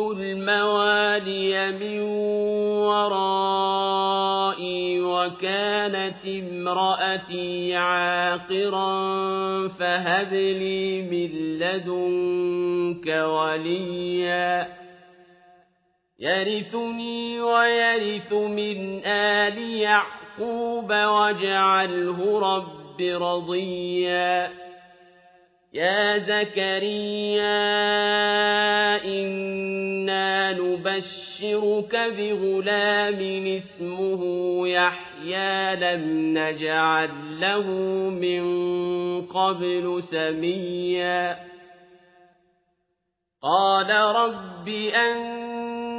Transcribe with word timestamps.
الموالي 0.00 1.72
من 1.72 2.00
ورائي 2.88 5.00
وكانت 5.00 6.26
امرأتي 6.26 7.76
عاقرا 7.76 8.88
فهب 9.68 10.32
لي 10.32 11.02
من 11.02 11.58
لدنك 11.58 13.06
وليا 13.06 14.68
يرثني 16.18 17.40
ويرث 17.40 18.32
من 18.32 19.00
آل 19.04 19.58
يعقوب 19.58 20.90
واجعله 20.90 22.38
رب 22.40 23.00
رضيا 23.00 24.67
يا 25.72 26.18
زكريا 26.18 27.44
إنا 29.04 30.52
نبشرك 30.52 31.96
بغلام 31.96 33.46
اسمه 33.46 34.22
يحيى 34.68 35.76
لم 35.76 36.34
نجعل 36.38 37.40
له 37.40 37.66
من 38.10 38.42
قبل 39.26 40.02
سميا. 40.02 41.36
قال 43.42 43.90
رب 43.90 44.68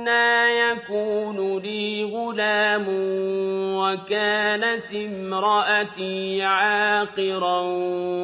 أنا 0.10 0.72
يكون 0.72 1.58
لي 1.58 2.04
غلام 2.04 2.86
وكانت 3.78 4.94
امرأتي 4.96 6.44
عاقرا 6.44 7.62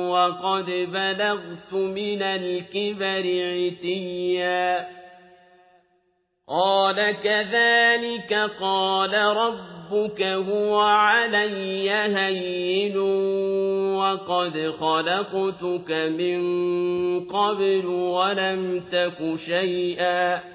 وقد 0.09 0.65
بلغت 0.65 1.73
من 1.73 2.21
الكبر 2.21 3.25
عتيا 3.55 4.87
قال 6.47 7.15
كذلك 7.23 8.33
قال 8.59 9.13
ربك 9.13 10.21
هو 10.21 10.79
علي 10.79 11.91
هين 11.91 12.97
وقد 13.97 14.73
خلقتك 14.79 15.91
من 15.91 16.39
قبل 17.25 17.85
ولم 17.85 18.83
تك 18.91 19.35
شيئا 19.35 20.54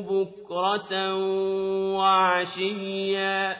بكرة 0.00 1.14
وعشيا 1.94 3.56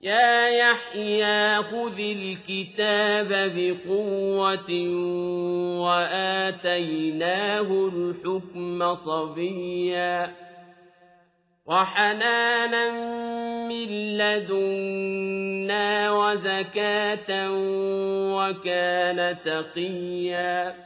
يا 0.00 0.48
يحيى 0.48 1.56
خذ 1.62 1.98
الكتاب 1.98 3.28
بقوة 3.56 4.70
وآتيناه 5.80 7.88
الحكم 7.94 8.94
صبيا 8.94 10.32
وحنانا 11.66 12.90
من 13.68 13.88
لدنا 14.18 16.12
وزكاة 16.12 17.50
وكان 18.36 19.36
تقيا 19.44 20.85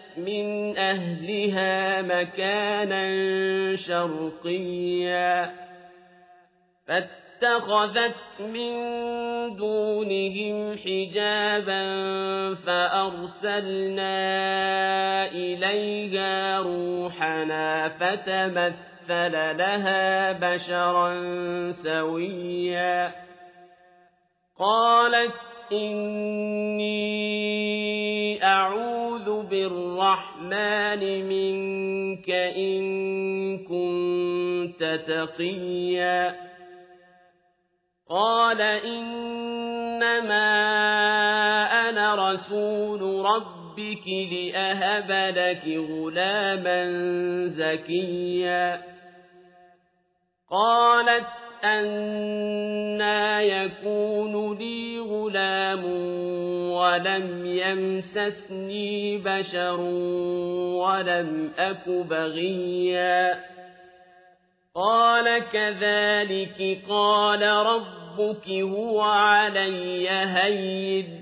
من 0.17 0.77
أهلها 0.77 2.01
مكانا 2.01 3.05
شرقيا. 3.75 5.51
فاتخذت 6.87 8.15
من 8.39 8.73
دونهم 9.55 10.77
حجابا 10.77 11.83
فأرسلنا 12.55 14.15
إليها 15.25 16.59
روحنا 16.59 17.89
فتمثل 17.89 19.57
لها 19.57 20.31
بشرا 20.31 21.21
سويا. 21.71 23.11
قالت 24.59 25.50
إني 25.71 27.01
أعوذ 28.43 29.43
بالرحمن 29.47 31.01
منك 31.29 32.29
إن 32.29 32.81
كنت 33.57 35.01
تقيا 35.07 36.35
قال 38.09 38.61
إنما 38.61 40.51
أنا 41.89 42.31
رسول 42.31 43.25
ربك 43.25 44.07
لأهب 44.31 45.11
لك 45.37 45.63
غلاما 45.89 46.79
زكيا 47.47 48.81
قالت 50.51 51.40
أنا 51.63 53.41
يكون 53.41 54.57
لي 54.57 54.99
غلام 54.99 55.85
ولم 56.71 57.45
يمسسني 57.45 59.17
بشر 59.17 59.79
ولم 60.81 61.51
أك 61.57 61.89
بغيا 61.89 63.39
قال 64.75 65.39
كذلك 65.53 66.77
قال 66.89 67.41
ربك 67.41 68.49
هو 68.49 69.01
علي 69.01 70.09
هين 70.09 71.21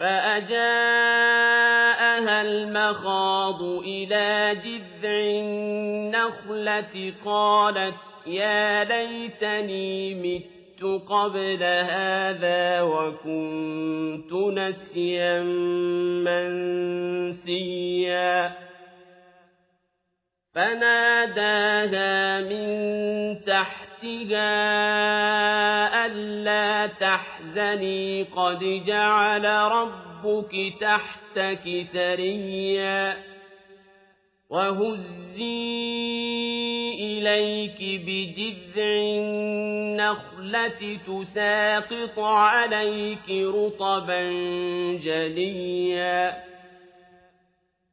فأجاءها 0.00 0.56
المخاض 2.42 3.62
إلى 3.62 4.56
جذع 4.64 5.20
النخلة 5.40 7.12
قالت 7.24 7.94
يا 8.26 8.84
ليتني 8.84 10.14
مت 10.14 10.84
قبل 11.08 11.62
هذا 11.62 12.82
وكنت 12.82 14.32
نسيا 14.32 15.42
منسيا 17.32 18.52
فناداها 20.54 22.40
من 22.40 22.66
تحتها 24.02 24.46
ألا 26.06 26.86
تحزني 26.86 28.22
قد 28.22 28.82
جعل 28.86 29.44
ربك 29.44 30.72
تحتك 30.80 31.86
سريا 31.92 33.16
وهزي 34.50 35.86
إليك 37.00 38.00
بجذع 38.06 38.92
النخلة 39.02 40.98
تساقط 41.06 42.18
عليك 42.18 43.30
رطبا 43.30 44.30
جليا 45.04 46.46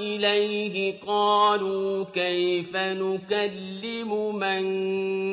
إليه 0.00 1.00
قالوا 1.06 2.04
كيف 2.04 2.76
نكلم 2.76 4.36
من 4.36 4.62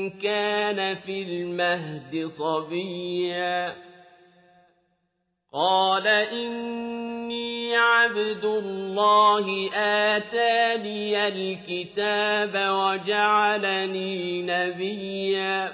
كان 0.10 0.96
في 0.96 1.22
المهد 1.24 2.28
صبيا 2.28 3.76
قال 5.54 6.08
إني 6.08 7.76
عبد 7.76 8.46
الله 8.46 9.70
آتاني 9.74 11.28
الكتاب 11.28 12.54
وجعلني 12.56 14.42
نبيا 14.42 15.74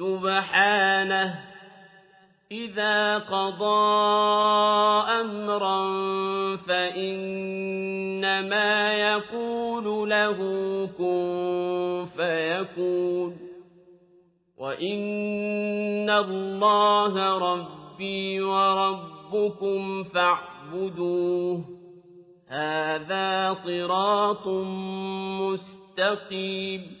سبحانه 0.00 1.40
إذا 2.52 3.18
قضى 3.18 4.00
أمرا 5.20 5.86
فإنما 6.56 8.12
يقول 8.92 10.10
له 10.10 10.38
كن 10.98 12.06
فيكون 12.16 13.36
وإن 14.58 16.10
الله 16.10 17.38
ربي 17.38 18.42
وربكم 18.42 20.04
فاعبدوه 20.04 21.64
هذا 22.48 23.52
صراط 23.52 24.48
مستقيم 25.40 27.00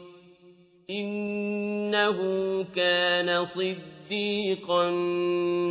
إنه 0.91 2.17
كان 2.75 3.45
صديقا 3.45 4.89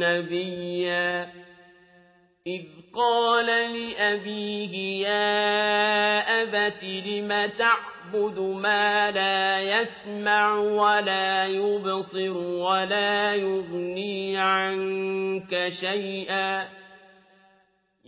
نبيا. 0.00 1.28
إذ 2.46 2.62
قال 2.94 3.46
لأبيه 3.46 5.06
يا 5.08 6.42
أبت 6.42 6.84
لم 6.84 7.50
تعبد 7.58 8.38
ما 8.38 9.10
لا 9.10 9.60
يسمع 9.60 10.58
ولا 10.58 11.46
يبصر 11.46 12.36
ولا 12.38 13.34
يغني 13.34 14.38
عنك 14.38 15.68
شيئا؟ 15.80 16.79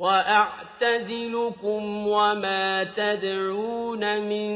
وأعتزلكم 0.00 1.82
وما 2.08 2.84
تدعون 2.84 4.20
من 4.20 4.50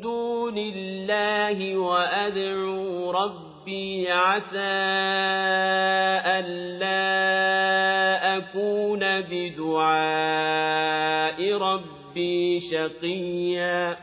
دون 0.00 0.58
الله 0.58 1.76
وأدعو 1.76 3.10
ربي 3.10 4.10
عسى 4.10 4.58
ألا 6.40 7.04
أكون 8.36 9.20
بدعاء 9.20 10.58
ربي 11.56 12.60
شقيا. 12.60 13.96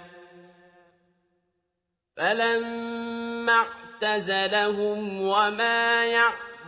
فلما 2.17 3.65
اعتزلهم 4.01 5.21
وما 5.21 6.05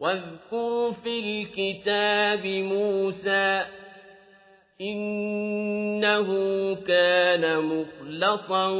واذكر 0.00 0.92
في 1.04 1.18
الكتاب 1.18 2.46
موسى 2.46 3.64
إنه 4.80 6.28
كان 6.74 7.64
مخلصا 7.64 8.70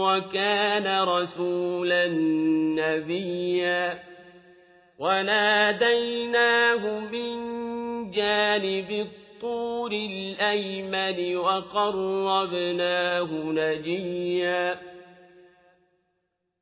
وكان 0.00 1.02
رسولا 1.02 2.06
نبيا. 2.76 3.98
وناديناه 4.98 6.98
من 6.98 7.40
جانب 8.10 8.90
الطور 8.90 9.92
الأيمن 9.92 11.36
وقربناه 11.36 13.28
نجيا. 13.32 14.89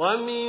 ومن 0.00 0.48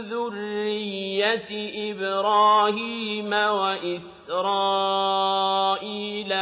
ذرية 0.00 1.50
إبراهيم 1.92 3.32
وإسرائيل 3.32 4.74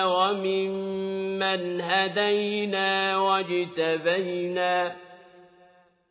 وممن 0.02 1.80
هدينا 1.80 3.18
واجتبينا 3.18 4.96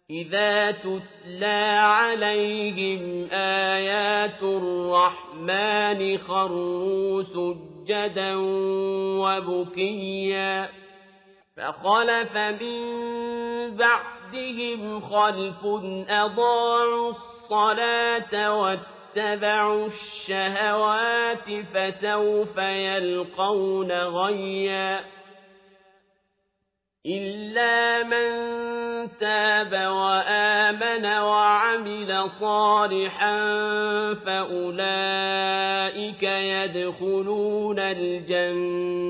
إذا 0.10 0.72
تتلى 0.72 1.80
عليهم 1.80 3.28
آيات 3.32 4.44
الرحمن 4.44 6.18
خروا 6.18 7.24
سجدا 7.24 8.36
وبكيا 9.24 10.70
فخلف 11.58 12.38
من 12.38 13.00
بعدهم 14.34 15.00
خلف 15.02 15.66
أضاعوا 16.10 17.10
الصلاة 17.12 18.60
واتبعوا 18.60 19.88
الشهوات 19.88 21.66
فسوف 21.74 22.58
يلقون 22.58 23.92
غيا 23.92 25.00
إلا 27.06 28.04
من 28.04 28.30
تاب 29.20 29.74
وآمن 29.74 31.06
وعمل 31.06 32.30
صالحا 32.40 33.36
فأولئك 34.26 35.74
يدخلون 36.24 37.80
الجنة 37.80 39.08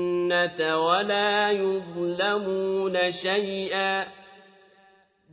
ولا 0.78 1.50
يظلمون 1.50 3.12
شيئا 3.12 4.19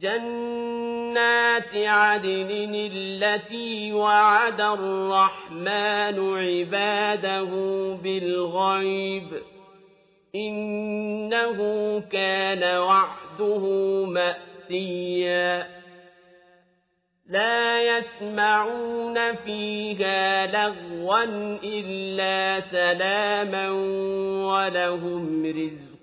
جنات 0.01 1.75
عدن 1.75 2.89
التي 2.93 3.93
وعد 3.93 4.61
الرحمن 4.61 6.37
عباده 6.37 7.51
بالغيب 8.03 9.27
إنه 10.35 11.59
كان 11.99 12.77
وعده 12.79 13.63
مأتيا. 14.05 15.67
لا 17.29 17.97
يسمعون 17.97 19.35
فيها 19.35 20.47
لغوا 20.47 21.23
إلا 21.63 22.59
سلاما 22.59 23.71
ولهم 24.45 25.45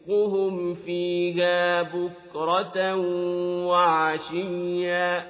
رزقهم 0.09 0.75
فيها 0.75 1.83
بكرة 1.83 2.97
وعشيا 3.67 5.25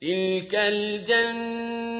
تلك 0.00 0.54
الجنة 0.54 1.98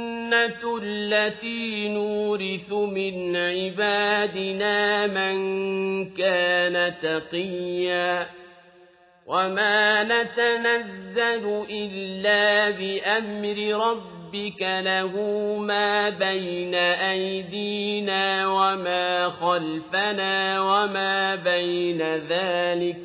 التي 0.83 1.89
نورث 1.89 2.73
من 2.73 3.37
عبادنا 3.37 5.07
من 5.07 5.35
كان 6.15 6.95
تقيا 7.03 8.27
وما 9.27 10.05
نتنزل 10.05 11.65
إلا 11.71 12.71
بأمر 12.71 13.57
ربك 14.33 14.63
له 14.63 15.13
ما 15.59 16.11
بين 16.11 16.75
أيدينا 16.75 18.49
وما 18.49 19.29
خلفنا 19.29 20.61
وما 20.61 21.35
بين 21.35 22.03
ذلك 22.17 22.97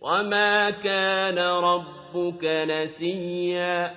وما 0.00 0.70
كان 0.70 1.38
ربك 1.38 2.44
نسيا 2.44 3.94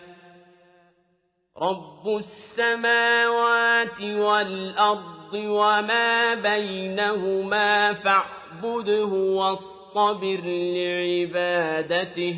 رب 1.62 2.18
السماوات 2.18 4.02
والأرض 4.02 5.34
وما 5.34 6.34
بينهما 6.34 7.94
فاعبده 7.94 9.06
واصطبر 9.14 10.42
لعبادته 10.76 12.38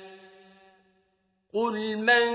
قل 1.53 1.97
من 1.97 2.29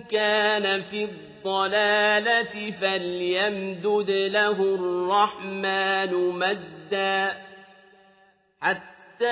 كان 0.00 0.82
في 0.82 1.04
الضلالة 1.04 2.70
فليمدد 2.80 4.10
له 4.10 4.74
الرحمن 4.74 6.14
مدا 6.38 7.34
حتى 8.60 9.26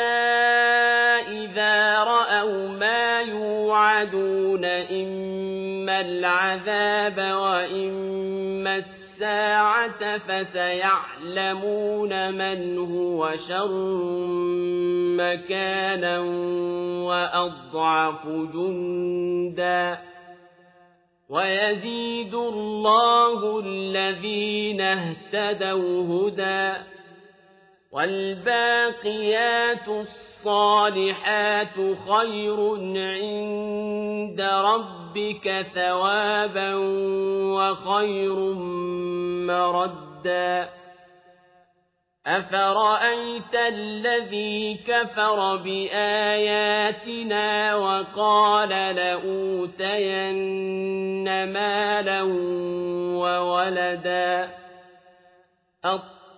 إذا 1.28 1.98
رأوا 2.04 2.68
ما 2.68 3.20
يوعدون 3.20 4.64
إما 4.64 6.00
العذاب 6.00 7.18
وإما 7.18 8.76
الساعة 9.20 10.18
فسيعلمون 10.18 12.12
من 12.34 12.78
هو 12.78 13.36
شر 13.48 13.68
مكانا 15.16 16.18
وأضعف 17.04 18.26
جندا. 18.26 19.98
ويزيد 21.28 22.34
الله 22.34 23.60
الذين 23.64 24.80
اهتدوا 24.80 26.28
هدى. 26.28 26.72
والباقيات 27.92 29.88
الصالحات 29.88 31.74
خير 32.08 32.58
عند 32.96 34.40
ربك 34.40 35.66
ثوابا 35.74 36.74
وخير 37.54 38.34
مردا. 39.46 40.68
أفرأيت 42.26 43.54
الذي 43.54 44.74
كفر 44.74 45.56
بآياتنا 45.56 47.44
وقال 47.74 48.68
لأوتين 48.96 50.44
مالا 51.52 52.22
وولدا؟ 53.22 54.50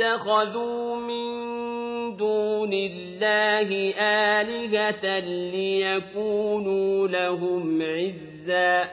واتخذوا 0.00 0.96
من 0.96 2.16
دون 2.16 2.72
الله 2.72 3.94
آلهة 4.40 5.18
ليكونوا 5.52 7.08
لهم 7.08 7.82
عزا. 7.82 8.88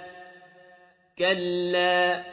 كلا 1.18 2.24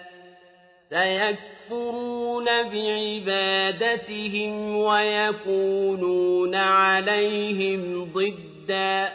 سيكون 0.91 1.55
يكفرون 1.65 2.45
بعبادتهم 2.45 4.53
ويكونون 4.77 6.55
عليهم 6.55 8.11
ضدا. 8.15 9.13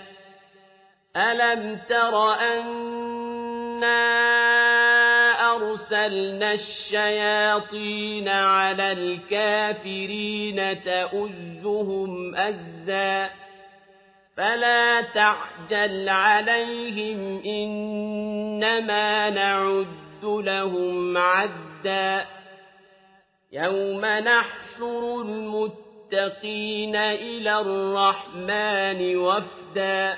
ألم 1.16 1.80
تر 1.90 2.34
أنا 2.34 3.90
أرسلنا 5.64 6.54
الشياطين 6.54 8.28
على 8.30 8.92
الكافرين 8.92 10.84
تؤزهم 10.84 12.36
أزا 12.36 13.30
فلا 14.38 15.02
تعجل 15.02 16.10
عليهم 16.10 17.42
إنما 17.46 19.30
نعد 19.30 20.24
لهم 20.24 21.18
عدا 21.18 22.26
يوم 23.52 24.06
نحشر 24.06 25.22
المتقين 25.22 26.96
إلى 26.96 27.60
الرحمن 27.62 29.18
وفدا 29.18 30.18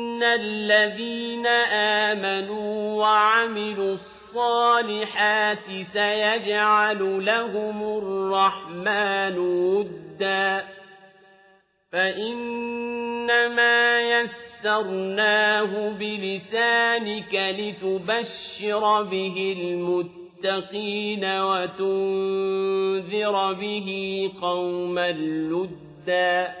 الذين 0.23 1.47
آمنوا 2.07 3.01
وعملوا 3.01 3.93
الصالحات 3.93 5.67
سيجعل 5.93 7.25
لهم 7.25 7.97
الرحمن 7.97 9.37
ودا 9.37 10.63
فإنما 11.91 14.01
يسرناه 14.01 15.89
بلسانك 15.89 17.55
لتبشر 17.59 19.03
به 19.03 19.55
المتقين 19.59 21.25
وتنذر 21.25 23.35
به 23.53 23.89
قوما 24.41 25.11
لدا 25.11 26.60